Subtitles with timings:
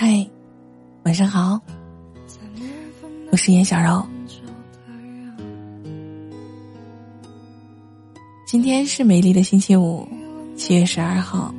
[0.00, 0.24] 嗨，
[1.02, 1.60] 晚上好，
[3.32, 4.00] 我是严小柔。
[8.46, 10.06] 今天是美丽的星期五，
[10.56, 11.52] 七月十二号，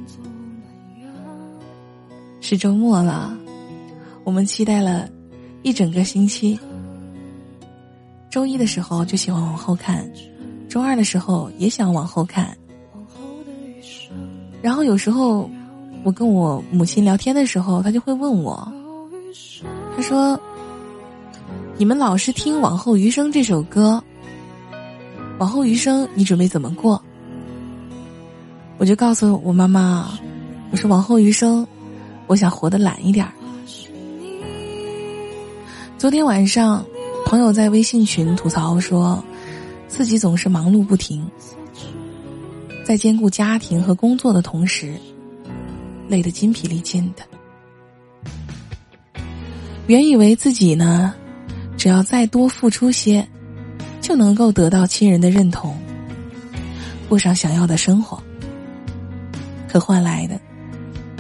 [2.40, 3.38] 是周末了。
[4.24, 5.10] 我们期待了
[5.62, 6.58] 一整个星期。
[8.32, 10.10] 周一的时候就喜欢往后看，
[10.70, 12.58] 周二的时候也想往后看。
[14.62, 15.50] 然后有时候。
[16.04, 18.72] 我跟我母亲聊天的时候，她就会问我，
[19.96, 20.40] 她说
[21.78, 24.02] ：“你们老是听《往后余生》这首歌，
[25.40, 27.02] 往后余生你准备怎么过？”
[28.80, 30.18] 我就告诉我妈妈，
[30.72, 31.68] 我说：“往后余生，
[32.28, 33.34] 我想活得懒一点儿。”
[35.98, 36.86] 昨天晚上，
[37.26, 39.22] 朋友在微信群吐槽说，
[39.90, 41.30] 自己总是忙碌不停，
[42.86, 44.94] 在兼顾家庭和工作的同时。
[46.10, 47.22] 累得筋疲力尽的，
[49.86, 51.14] 原以为自己呢，
[51.78, 53.26] 只要再多付出些，
[54.02, 55.78] 就能够得到亲人的认同，
[57.08, 58.22] 过上想要的生活。
[59.68, 60.42] 可换来的，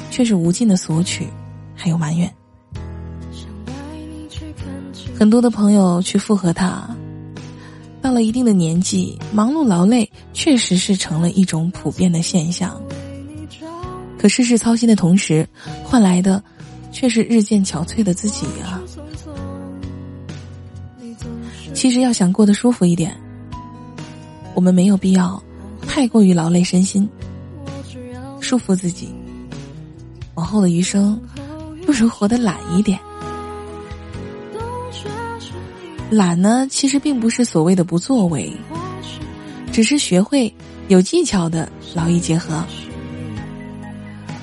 [0.09, 1.27] 却是无尽的索取，
[1.75, 2.27] 还有埋怨。
[5.15, 6.89] 很多的朋友去附和他，
[8.01, 12.81] 到了一定的年纪，忙碌劳累确实是成了一种普遍的现象。
[14.19, 15.47] 可事事操心的同时，
[15.81, 16.43] 换来的
[16.91, 18.83] 却是日渐憔悴的自己啊！
[21.73, 23.15] 其实要想过得舒服一点，
[24.53, 25.41] 我们没有必要
[25.87, 27.07] 太过于劳累身心，
[28.41, 29.09] 束缚自己。
[30.35, 31.17] 往后的余生，
[31.85, 32.99] 不如活得懒一点。
[36.09, 38.51] 懒呢，其实并不是所谓的不作为，
[39.71, 40.53] 只是学会
[40.89, 42.61] 有技巧的劳逸结合。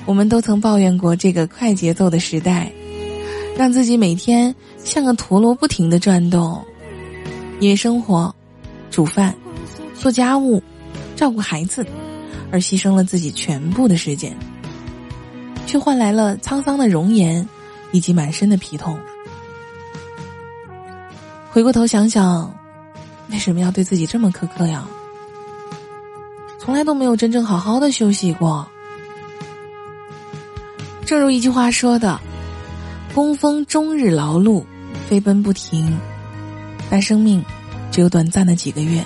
[0.07, 2.71] 我们都曾抱怨过这个快节奏的时代，
[3.57, 6.63] 让自己每天像个陀螺不停的转动，
[7.59, 8.33] 因为生活、
[8.89, 9.35] 煮饭、
[9.93, 10.63] 做家务、
[11.17, 11.85] 照顾孩子，
[12.49, 14.33] 而牺牲了自己全部的时间，
[15.65, 17.45] 却换来了沧桑的容颜
[17.91, 18.97] 以及满身的皮痛。
[21.51, 22.57] 回过头想想，
[23.29, 24.87] 为什么要对自己这么苛刻呀？
[26.57, 28.65] 从来都没有真正好好的休息过。
[31.07, 32.19] 正如一句话说的
[33.15, 34.65] ：“工蜂终日劳碌，
[35.07, 35.97] 飞奔不停，
[36.89, 37.41] 但生命
[37.89, 39.01] 只有短暂的几个月。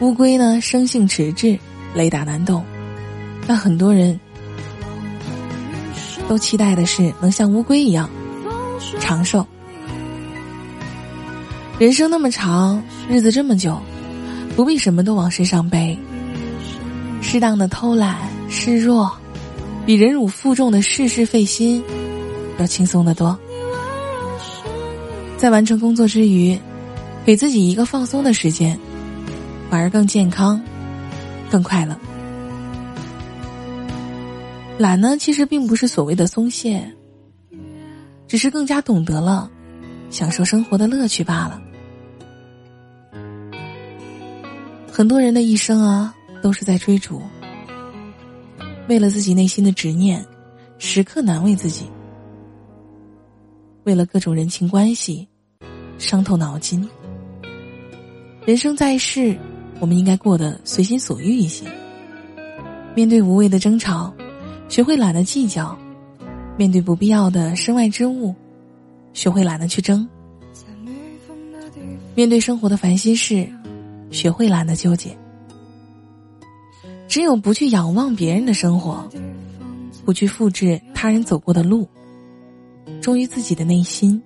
[0.00, 1.58] 乌龟呢，生性迟滞，
[1.92, 2.64] 雷打难动，
[3.46, 4.18] 但很多人
[6.26, 8.08] 都期待的是能像乌龟一样
[8.98, 9.46] 长寿。
[11.78, 13.78] 人生那么长，日子这么久，
[14.56, 15.94] 不必什么都往身上背，
[17.20, 18.16] 适当的偷懒
[18.48, 19.14] 示弱。”
[19.84, 21.82] 比忍辱负重的事事费心
[22.58, 23.38] 要轻松的多。
[25.36, 26.56] 在完成工作之余，
[27.24, 28.78] 给自己一个放松的时间，
[29.68, 30.62] 反而更健康、
[31.50, 31.98] 更快乐。
[34.78, 36.88] 懒呢，其实并不是所谓的松懈，
[38.28, 39.50] 只是更加懂得了
[40.10, 41.60] 享受生活的乐趣罢了。
[44.92, 47.20] 很多人的一生啊，都是在追逐。
[48.88, 50.24] 为了自己内心的执念，
[50.78, 51.84] 时刻难为自己；
[53.84, 55.28] 为了各种人情关系，
[55.98, 56.86] 伤透脑筋。
[58.44, 59.38] 人生在世，
[59.78, 61.64] 我们应该过得随心所欲一些。
[62.94, 64.12] 面对无谓的争吵，
[64.68, 65.76] 学会懒得计较；
[66.58, 68.34] 面对不必要的身外之物，
[69.12, 70.04] 学会懒得去争；
[72.16, 73.48] 面对生活的烦心事，
[74.10, 75.16] 学会懒得纠结。
[77.12, 79.06] 只有不去仰望别人的生活，
[80.02, 81.86] 不去复制他人走过的路，
[83.02, 84.18] 忠于自己的内心，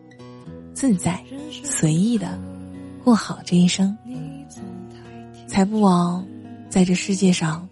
[0.72, 1.20] 自在
[1.64, 2.40] 随意的
[3.02, 3.98] 过好这一生，
[5.48, 6.24] 才不枉
[6.68, 7.68] 在这世界上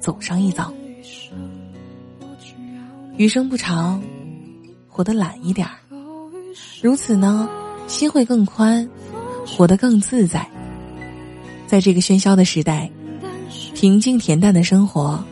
[0.00, 0.72] 走上一遭。
[3.18, 4.02] 余生不长，
[4.88, 5.74] 活得懒一点儿，
[6.80, 7.46] 如此呢，
[7.86, 8.88] 心会更宽，
[9.46, 10.48] 活得更自在。
[11.66, 12.90] 在这个喧嚣的时代。
[13.80, 15.22] 平静恬淡的生活，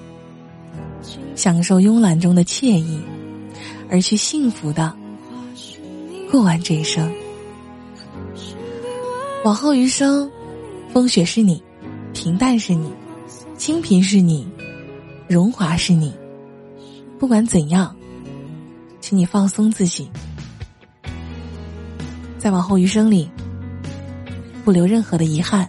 [1.34, 3.00] 享受慵懒中的惬意，
[3.90, 4.96] 而去幸福的
[6.31, 7.12] 过完这一生。
[9.44, 10.31] 往后余生，
[10.93, 11.60] 风雪是你，
[12.14, 12.88] 平淡是你，
[13.58, 14.46] 清贫是你，
[15.26, 16.14] 荣华是你。
[17.19, 17.96] 不管怎样，
[19.00, 20.08] 请你放松自己，
[22.38, 23.28] 在往后余生里，
[24.64, 25.69] 不留任何的遗憾。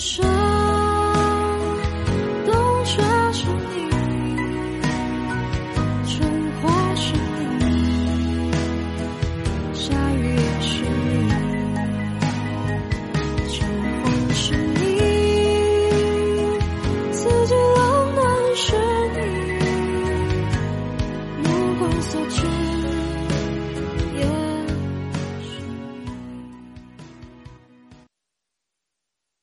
[0.00, 0.29] 说。